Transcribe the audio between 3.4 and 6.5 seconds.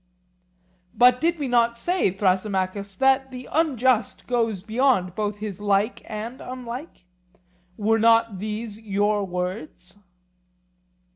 unjust goes beyond both his like and